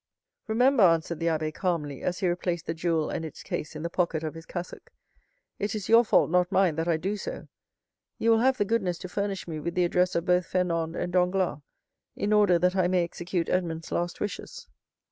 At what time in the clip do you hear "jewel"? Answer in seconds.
2.73-3.11